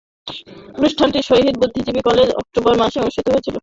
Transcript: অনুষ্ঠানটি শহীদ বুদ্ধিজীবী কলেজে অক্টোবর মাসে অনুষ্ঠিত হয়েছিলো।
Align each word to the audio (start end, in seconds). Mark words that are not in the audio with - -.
অনুষ্ঠানটি 0.77 1.19
শহীদ 1.21 1.55
বুদ্ধিজীবী 1.61 2.01
কলেজে 2.03 2.33
অক্টোবর 2.41 2.73
মাসে 2.81 2.97
অনুষ্ঠিত 2.99 3.27
হয়েছিলো। 3.29 3.59